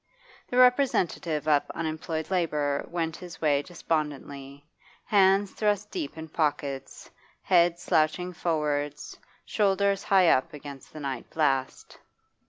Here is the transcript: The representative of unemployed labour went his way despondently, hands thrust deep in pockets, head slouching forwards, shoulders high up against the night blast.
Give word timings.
The 0.49 0.57
representative 0.57 1.47
of 1.47 1.69
unemployed 1.75 2.31
labour 2.31 2.87
went 2.89 3.17
his 3.17 3.39
way 3.39 3.61
despondently, 3.61 4.65
hands 5.05 5.51
thrust 5.51 5.91
deep 5.91 6.17
in 6.17 6.27
pockets, 6.29 7.11
head 7.43 7.77
slouching 7.77 8.33
forwards, 8.33 9.15
shoulders 9.45 10.01
high 10.05 10.29
up 10.29 10.53
against 10.55 10.91
the 10.91 11.01
night 11.01 11.29
blast. 11.29 11.99